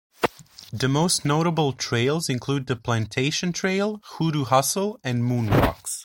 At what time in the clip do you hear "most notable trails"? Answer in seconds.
0.89-2.27